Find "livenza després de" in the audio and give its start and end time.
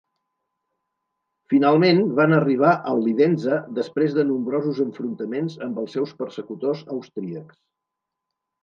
3.09-4.27